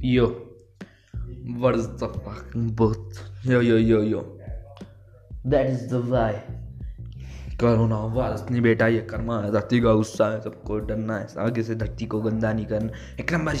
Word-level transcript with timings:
Yo, 0.00 0.46
what 1.56 1.74
is 1.74 1.88
the 1.96 2.08
fucking 2.08 2.70
boot? 2.70 3.20
Yo, 3.42 3.58
yo, 3.58 3.76
yo, 3.76 4.00
yo. 4.02 4.38
That 5.44 5.66
is 5.66 5.88
the 5.88 6.00
why. 6.00 6.34
Corona 7.58 7.98
virus 8.14 8.44
नहीं 8.50 8.60
बेटा 8.62 8.86
ये 8.86 9.00
कर्मा 9.10 9.40
है 9.42 9.50
धरती 9.52 9.80
का 9.82 9.92
गुस्सा 9.92 10.30
है 10.32 10.40
सबको 10.40 10.78
डरना 10.86 11.16
है 11.18 11.26
आगे 11.46 11.62
से 11.62 11.74
धरती 11.74 12.06
को 12.06 12.20
गंदा 12.22 12.52
नहीं 12.52 12.66
करना 12.66 12.90
एक 13.20 13.32
नंबर 13.32 13.56